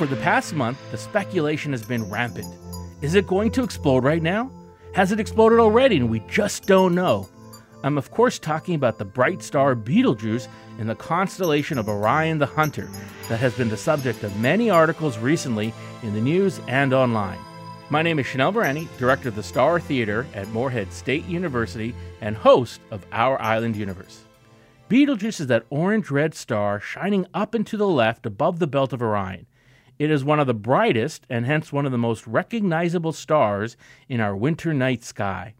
For 0.00 0.06
the 0.06 0.18
past 0.22 0.54
month, 0.54 0.78
the 0.90 0.96
speculation 0.96 1.72
has 1.72 1.82
been 1.82 2.08
rampant. 2.10 2.54
Is 3.02 3.14
it 3.14 3.26
going 3.26 3.50
to 3.52 3.62
explode 3.62 4.04
right 4.04 4.22
now? 4.22 4.50
Has 4.94 5.12
it 5.12 5.20
exploded 5.20 5.58
already 5.58 5.96
and 5.96 6.08
we 6.08 6.20
just 6.20 6.66
don't 6.66 6.94
know? 6.94 7.28
I'm, 7.82 7.98
of 7.98 8.10
course, 8.10 8.38
talking 8.38 8.74
about 8.74 8.98
the 8.98 9.04
bright 9.04 9.42
star 9.42 9.74
Betelgeuse 9.74 10.48
in 10.78 10.86
the 10.86 10.94
constellation 10.94 11.76
of 11.76 11.88
Orion 11.88 12.38
the 12.38 12.46
Hunter 12.46 12.88
that 13.28 13.40
has 13.40 13.54
been 13.54 13.68
the 13.68 13.76
subject 13.76 14.22
of 14.22 14.40
many 14.40 14.70
articles 14.70 15.18
recently 15.18 15.74
in 16.02 16.14
the 16.14 16.20
news 16.20 16.60
and 16.66 16.92
online. 16.92 17.38
My 17.90 18.02
name 18.02 18.18
is 18.18 18.26
Shanil 18.26 18.54
Virani, 18.54 18.88
director 18.98 19.28
of 19.28 19.36
the 19.36 19.42
Star 19.42 19.80
Theater 19.80 20.26
at 20.32 20.48
Morehead 20.48 20.92
State 20.92 21.26
University 21.26 21.94
and 22.20 22.36
host 22.36 22.80
of 22.90 23.04
Our 23.12 23.40
Island 23.42 23.76
Universe. 23.76 24.24
Betelgeuse 24.90 25.38
is 25.38 25.46
that 25.46 25.66
orange 25.70 26.10
red 26.10 26.34
star 26.34 26.80
shining 26.80 27.24
up 27.32 27.54
and 27.54 27.64
to 27.68 27.76
the 27.76 27.86
left 27.86 28.26
above 28.26 28.58
the 28.58 28.66
belt 28.66 28.92
of 28.92 29.00
Orion. 29.00 29.46
It 30.00 30.10
is 30.10 30.24
one 30.24 30.40
of 30.40 30.48
the 30.48 30.52
brightest 30.52 31.24
and 31.30 31.46
hence 31.46 31.72
one 31.72 31.86
of 31.86 31.92
the 31.92 31.96
most 31.96 32.26
recognizable 32.26 33.12
stars 33.12 33.76
in 34.08 34.20
our 34.20 34.34
winter 34.34 34.74
night 34.74 35.04
sky. 35.04 35.54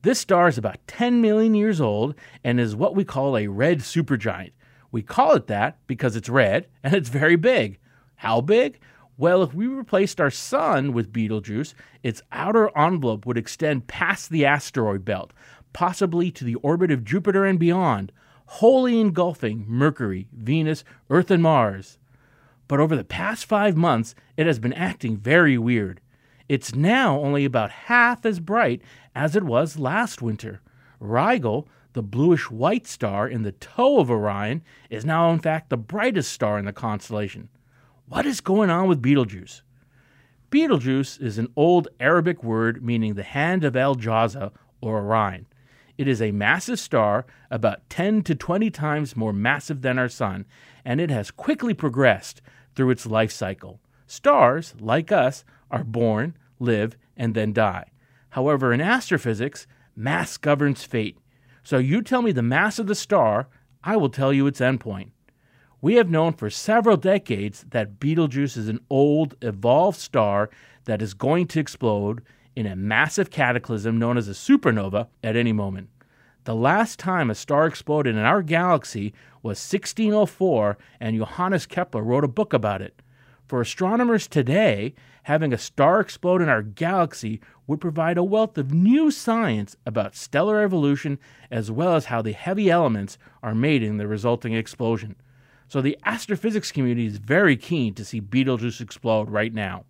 This 0.00 0.18
star 0.18 0.48
is 0.48 0.56
about 0.56 0.78
10 0.86 1.20
million 1.20 1.54
years 1.54 1.78
old 1.78 2.14
and 2.42 2.58
is 2.58 2.74
what 2.74 2.94
we 2.94 3.04
call 3.04 3.36
a 3.36 3.48
red 3.48 3.80
supergiant. 3.80 4.52
We 4.90 5.02
call 5.02 5.34
it 5.34 5.46
that 5.48 5.76
because 5.86 6.16
it's 6.16 6.30
red 6.30 6.66
and 6.82 6.94
it's 6.94 7.10
very 7.10 7.36
big. 7.36 7.78
How 8.14 8.40
big? 8.40 8.80
Well, 9.18 9.42
if 9.42 9.52
we 9.52 9.66
replaced 9.66 10.22
our 10.22 10.30
sun 10.30 10.94
with 10.94 11.12
Betelgeuse, 11.12 11.74
its 12.02 12.22
outer 12.32 12.70
envelope 12.74 13.26
would 13.26 13.36
extend 13.36 13.88
past 13.88 14.30
the 14.30 14.46
asteroid 14.46 15.04
belt, 15.04 15.34
possibly 15.74 16.30
to 16.30 16.44
the 16.44 16.54
orbit 16.54 16.90
of 16.90 17.04
Jupiter 17.04 17.44
and 17.44 17.58
beyond, 17.58 18.10
wholly 18.54 19.00
engulfing 19.00 19.64
Mercury, 19.66 20.28
Venus, 20.32 20.84
Earth, 21.08 21.30
and 21.30 21.42
Mars 21.42 21.98
but 22.70 22.78
over 22.78 22.94
the 22.94 23.02
past 23.02 23.46
five 23.46 23.76
months, 23.76 24.14
it 24.36 24.46
has 24.46 24.60
been 24.60 24.72
acting 24.74 25.16
very 25.16 25.58
weird. 25.58 26.00
It's 26.48 26.72
now 26.72 27.18
only 27.18 27.44
about 27.44 27.72
half 27.72 28.24
as 28.24 28.38
bright 28.38 28.80
as 29.12 29.34
it 29.34 29.42
was 29.42 29.76
last 29.76 30.22
winter. 30.22 30.60
Rigel, 31.00 31.66
the 31.94 32.02
bluish 32.04 32.48
white 32.48 32.86
star 32.86 33.26
in 33.26 33.42
the 33.42 33.50
toe 33.50 33.98
of 33.98 34.08
Orion, 34.08 34.62
is 34.88 35.04
now 35.04 35.32
in 35.32 35.40
fact 35.40 35.68
the 35.68 35.76
brightest 35.76 36.30
star 36.30 36.60
in 36.60 36.64
the 36.64 36.72
constellation. 36.72 37.48
What 38.06 38.24
is 38.24 38.40
going 38.40 38.70
on 38.70 38.86
with 38.86 39.02
Betelgeuse? 39.02 39.62
Betelgeuse 40.50 41.18
is 41.18 41.38
an 41.38 41.48
old 41.56 41.88
Arabic 41.98 42.44
word 42.44 42.84
meaning 42.84 43.14
the 43.14 43.24
hand 43.24 43.64
of 43.64 43.74
El 43.74 43.96
Jawza 43.96 44.52
or 44.80 45.00
Orion. 45.00 45.46
It 46.00 46.08
is 46.08 46.22
a 46.22 46.32
massive 46.32 46.80
star, 46.80 47.26
about 47.50 47.86
10 47.90 48.22
to 48.22 48.34
20 48.34 48.70
times 48.70 49.18
more 49.18 49.34
massive 49.34 49.82
than 49.82 49.98
our 49.98 50.08
Sun, 50.08 50.46
and 50.82 50.98
it 50.98 51.10
has 51.10 51.30
quickly 51.30 51.74
progressed 51.74 52.40
through 52.74 52.88
its 52.88 53.04
life 53.04 53.30
cycle. 53.30 53.80
Stars, 54.06 54.72
like 54.80 55.12
us, 55.12 55.44
are 55.70 55.84
born, 55.84 56.38
live, 56.58 56.96
and 57.18 57.34
then 57.34 57.52
die. 57.52 57.90
However, 58.30 58.72
in 58.72 58.80
astrophysics, 58.80 59.66
mass 59.94 60.38
governs 60.38 60.84
fate. 60.84 61.18
So 61.62 61.76
you 61.76 62.00
tell 62.00 62.22
me 62.22 62.32
the 62.32 62.40
mass 62.40 62.78
of 62.78 62.86
the 62.86 62.94
star, 62.94 63.48
I 63.84 63.98
will 63.98 64.08
tell 64.08 64.32
you 64.32 64.46
its 64.46 64.60
endpoint. 64.60 65.10
We 65.82 65.96
have 65.96 66.08
known 66.08 66.32
for 66.32 66.48
several 66.48 66.96
decades 66.96 67.66
that 67.72 68.00
Betelgeuse 68.00 68.56
is 68.56 68.70
an 68.70 68.80
old, 68.88 69.36
evolved 69.42 69.98
star 69.98 70.48
that 70.86 71.02
is 71.02 71.12
going 71.12 71.46
to 71.48 71.60
explode 71.60 72.22
in 72.56 72.66
a 72.66 72.76
massive 72.76 73.30
cataclysm 73.30 73.98
known 73.98 74.16
as 74.16 74.28
a 74.28 74.32
supernova 74.32 75.08
at 75.22 75.36
any 75.36 75.52
moment. 75.52 75.88
The 76.44 76.54
last 76.54 76.98
time 76.98 77.30
a 77.30 77.34
star 77.34 77.66
exploded 77.66 78.16
in 78.16 78.22
our 78.22 78.42
galaxy 78.42 79.12
was 79.42 79.58
1604, 79.58 80.78
and 80.98 81.16
Johannes 81.16 81.66
Kepler 81.66 82.02
wrote 82.02 82.24
a 82.24 82.28
book 82.28 82.52
about 82.52 82.82
it. 82.82 83.02
For 83.46 83.60
astronomers 83.60 84.26
today, 84.26 84.94
having 85.24 85.52
a 85.52 85.58
star 85.58 86.00
explode 86.00 86.40
in 86.40 86.48
our 86.48 86.62
galaxy 86.62 87.40
would 87.66 87.80
provide 87.80 88.16
a 88.16 88.24
wealth 88.24 88.56
of 88.56 88.72
new 88.72 89.10
science 89.10 89.76
about 89.84 90.16
stellar 90.16 90.62
evolution 90.62 91.18
as 91.50 91.70
well 91.70 91.94
as 91.94 92.06
how 92.06 92.22
the 92.22 92.32
heavy 92.32 92.70
elements 92.70 93.18
are 93.42 93.54
made 93.54 93.82
in 93.82 93.96
the 93.96 94.06
resulting 94.06 94.54
explosion. 94.54 95.16
So 95.68 95.80
the 95.80 95.98
astrophysics 96.04 96.72
community 96.72 97.06
is 97.06 97.18
very 97.18 97.56
keen 97.56 97.94
to 97.94 98.04
see 98.04 98.20
Betelgeuse 98.20 98.80
explode 98.80 99.30
right 99.30 99.52
now. 99.52 99.84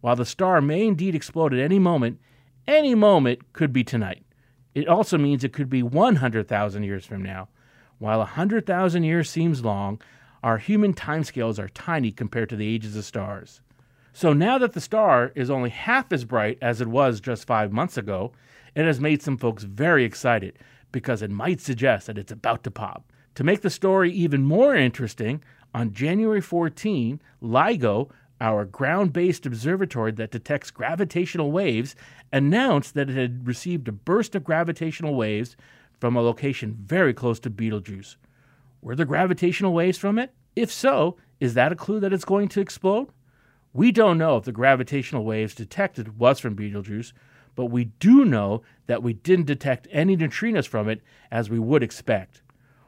While 0.00 0.16
the 0.16 0.24
star 0.24 0.60
may 0.60 0.86
indeed 0.86 1.14
explode 1.14 1.52
at 1.52 1.60
any 1.60 1.78
moment, 1.78 2.20
any 2.66 2.94
moment 2.94 3.52
could 3.52 3.72
be 3.72 3.82
tonight. 3.84 4.24
It 4.74 4.86
also 4.86 5.18
means 5.18 5.42
it 5.42 5.52
could 5.52 5.70
be 5.70 5.82
100,000 5.82 6.82
years 6.82 7.04
from 7.04 7.22
now. 7.22 7.48
While 7.98 8.18
100,000 8.18 9.02
years 9.02 9.28
seems 9.28 9.64
long, 9.64 10.00
our 10.42 10.58
human 10.58 10.94
timescales 10.94 11.58
are 11.58 11.68
tiny 11.68 12.12
compared 12.12 12.48
to 12.50 12.56
the 12.56 12.72
ages 12.72 12.94
of 12.94 13.04
stars. 13.04 13.60
So 14.12 14.32
now 14.32 14.58
that 14.58 14.72
the 14.72 14.80
star 14.80 15.32
is 15.34 15.50
only 15.50 15.70
half 15.70 16.12
as 16.12 16.24
bright 16.24 16.58
as 16.62 16.80
it 16.80 16.88
was 16.88 17.20
just 17.20 17.46
five 17.46 17.72
months 17.72 17.96
ago, 17.96 18.32
it 18.74 18.84
has 18.84 19.00
made 19.00 19.22
some 19.22 19.36
folks 19.36 19.64
very 19.64 20.04
excited 20.04 20.58
because 20.92 21.22
it 21.22 21.30
might 21.30 21.60
suggest 21.60 22.06
that 22.06 22.18
it's 22.18 22.32
about 22.32 22.62
to 22.64 22.70
pop. 22.70 23.12
To 23.34 23.44
make 23.44 23.62
the 23.62 23.70
story 23.70 24.12
even 24.12 24.44
more 24.44 24.74
interesting, 24.74 25.42
on 25.74 25.92
January 25.92 26.40
14, 26.40 27.20
LIGO, 27.42 28.10
our 28.40 28.64
ground 28.64 29.12
based 29.12 29.46
observatory 29.46 30.12
that 30.12 30.30
detects 30.30 30.70
gravitational 30.70 31.50
waves, 31.50 31.94
announced 32.32 32.94
that 32.94 33.10
it 33.10 33.16
had 33.16 33.46
received 33.46 33.88
a 33.88 33.92
burst 33.92 34.34
of 34.34 34.44
gravitational 34.44 35.14
waves 35.14 35.56
from 35.98 36.16
a 36.16 36.22
location 36.22 36.76
very 36.80 37.12
close 37.12 37.40
to 37.40 37.50
Betelgeuse. 37.50 38.16
Were 38.80 38.94
the 38.94 39.04
gravitational 39.04 39.72
waves 39.72 39.98
from 39.98 40.18
it? 40.18 40.32
If 40.54 40.72
so, 40.72 41.16
is 41.40 41.54
that 41.54 41.72
a 41.72 41.76
clue 41.76 42.00
that 42.00 42.12
it's 42.12 42.24
going 42.24 42.48
to 42.48 42.60
explode? 42.60 43.08
We 43.72 43.92
don't 43.92 44.18
know 44.18 44.36
if 44.36 44.44
the 44.44 44.52
gravitational 44.52 45.24
waves 45.24 45.54
detected 45.54 46.18
was 46.18 46.40
from 46.40 46.54
Betelgeuse, 46.54 47.12
but 47.54 47.66
we 47.66 47.86
do 47.86 48.24
know 48.24 48.62
that 48.86 49.02
we 49.02 49.12
didn't 49.12 49.46
detect 49.46 49.88
any 49.90 50.16
neutrinos 50.16 50.66
from 50.66 50.88
it 50.88 51.00
as 51.30 51.50
we 51.50 51.58
would 51.58 51.82
expect. 51.82 52.42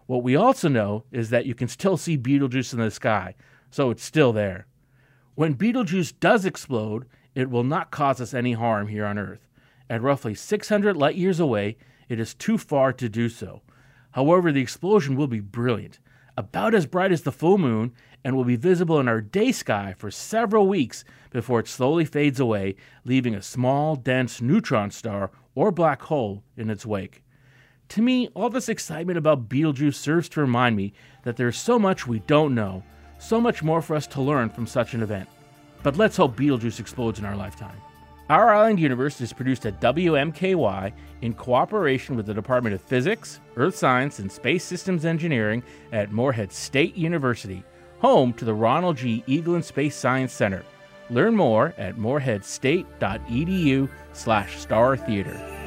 What 0.06 0.22
we 0.22 0.37
also 0.37 0.69
know 0.69 1.05
is 1.12 1.31
that 1.31 1.47
you 1.47 1.55
can 1.55 1.69
still 1.69 1.97
see 1.97 2.16
Betelgeuse 2.16 2.72
in 2.72 2.78
the 2.78 2.91
sky, 2.91 3.34
so 3.71 3.91
it's 3.91 4.05
still 4.05 4.33
there. 4.33 4.66
When 5.34 5.54
Betelgeuse 5.54 6.12
does 6.12 6.44
explode, 6.44 7.06
it 7.34 7.50
will 7.50 7.64
not 7.64 7.91
cause 7.91 8.20
us 8.20 8.34
any 8.34 8.52
harm 8.52 8.88
here 8.88 9.06
on 9.06 9.18
Earth. 9.18 9.46
At 9.88 10.02
roughly 10.02 10.34
600 10.34 10.96
light 10.96 11.16
years 11.16 11.41
away, 11.41 11.76
it 12.08 12.18
is 12.18 12.34
too 12.34 12.58
far 12.58 12.92
to 12.94 13.08
do 13.08 13.28
so. 13.28 13.62
However, 14.12 14.50
the 14.50 14.60
explosion 14.60 15.16
will 15.16 15.28
be 15.28 15.41
brilliant, 15.41 16.00
about 16.36 16.74
as 16.74 16.86
bright 16.86 17.12
as 17.12 17.22
the 17.22 17.32
full 17.32 17.58
moon, 17.58 17.92
and 18.24 18.36
will 18.36 18.44
be 18.44 18.56
visible 18.56 18.98
in 18.98 19.08
our 19.08 19.20
day 19.20 19.52
sky 19.52 19.94
for 19.96 20.10
several 20.10 20.66
weeks 20.66 21.04
before 21.30 21.60
it 21.60 21.68
slowly 21.68 22.04
fades 22.04 22.41
away, 22.41 22.74
leaving 23.04 23.34
a 23.34 23.42
small, 23.42 23.97
dense 23.97 24.41
neutron 24.41 24.91
star 24.91 25.30
or 25.54 25.70
black 25.70 26.02
hole 26.02 26.42
in 26.56 26.70
its 26.70 26.84
wake. 26.84 27.22
To 27.91 28.02
me, 28.02 28.28
all 28.34 28.50
this 28.50 28.68
excitement 28.68 29.18
about 29.18 29.48
Betelgeuse 29.48 29.97
serves 29.97 30.28
to 30.30 30.41
remind 30.41 30.76
me 30.76 30.92
that 31.24 31.36
there 31.36 31.48
is 31.48 31.56
so 31.56 31.78
much 31.78 32.06
we 32.06 32.20
don't 32.20 32.54
know, 32.54 32.82
so 33.20 33.41
much 33.41 33.62
more 33.62 33.81
for 33.81 33.94
us 33.94 34.06
to 34.08 34.20
learn 34.20 34.48
from 34.48 34.66
such 34.66 34.94
an 34.94 35.03
event. 35.03 35.28
But 35.82 35.97
let's 35.97 36.16
hope 36.16 36.36
Beetlejuice 36.36 36.81
explodes 36.81 37.19
in 37.19 37.25
our 37.25 37.36
lifetime. 37.36 37.76
Our 38.28 38.54
Island 38.54 38.78
Universe 38.78 39.20
is 39.20 39.32
produced 39.32 39.66
at 39.66 39.81
WMKY 39.81 40.92
in 41.22 41.34
cooperation 41.34 42.16
with 42.16 42.26
the 42.26 42.34
Department 42.34 42.75
of 42.75 42.80
Physics, 42.80 43.41
Earth 43.56 43.76
Science, 43.76 44.20
and 44.20 44.30
Space 44.30 44.62
Systems 44.64 45.04
Engineering 45.04 45.62
at 45.92 46.12
Morehead 46.12 46.53
State 46.53 46.97
University, 46.97 47.64
home 47.98 48.32
to 48.34 48.44
the 48.44 48.54
Ronald 48.54 48.97
G. 48.97 49.25
Eaglin 49.26 49.64
Space 49.64 49.97
Science 49.97 50.32
Center. 50.32 50.64
Learn 51.10 51.34
more 51.34 51.75
at 51.76 51.97
moreheadstate.edu 51.97 53.88
slash 54.12 54.60
star 54.60 54.97
theater. 54.97 55.59